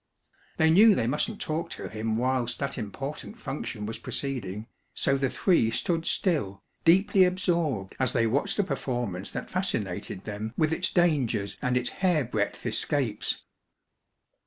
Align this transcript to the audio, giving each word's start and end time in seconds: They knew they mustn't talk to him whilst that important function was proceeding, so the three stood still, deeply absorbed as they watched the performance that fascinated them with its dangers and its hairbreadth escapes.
They 0.57 0.71
knew 0.71 0.95
they 0.95 1.05
mustn't 1.05 1.39
talk 1.39 1.69
to 1.77 1.87
him 1.87 2.17
whilst 2.17 2.57
that 2.57 2.75
important 2.79 3.39
function 3.39 3.85
was 3.85 3.99
proceeding, 3.99 4.65
so 4.95 5.15
the 5.15 5.29
three 5.29 5.69
stood 5.69 6.07
still, 6.07 6.63
deeply 6.83 7.23
absorbed 7.23 7.95
as 7.99 8.11
they 8.11 8.25
watched 8.25 8.57
the 8.57 8.63
performance 8.63 9.29
that 9.29 9.51
fascinated 9.51 10.23
them 10.23 10.55
with 10.57 10.73
its 10.73 10.89
dangers 10.89 11.55
and 11.61 11.77
its 11.77 11.89
hairbreadth 11.89 12.65
escapes. 12.65 13.43